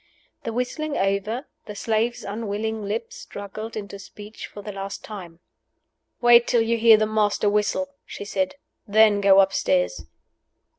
The 0.45 0.51
whistling 0.51 0.97
over, 0.97 1.45
the 1.67 1.75
slave's 1.75 2.23
unwilling 2.23 2.83
lips 2.87 3.17
struggled 3.17 3.77
into 3.77 3.99
speech 3.99 4.47
for 4.47 4.63
the 4.63 4.71
last 4.71 5.03
time. 5.03 5.41
"Wait 6.21 6.47
till 6.47 6.61
you 6.63 6.79
hear 6.79 6.97
the 6.97 7.05
Master's 7.05 7.51
whistle," 7.51 7.87
she 8.03 8.25
said; 8.25 8.55
"then 8.87 9.21
go 9.21 9.39
upstairs." 9.41 10.05